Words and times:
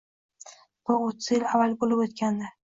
Bu 0.87 0.97
o`ttiz 1.09 1.29
yil 1.37 1.47
avval 1.53 1.79
bo`lib 1.87 2.05
o`tgandi 2.09 2.55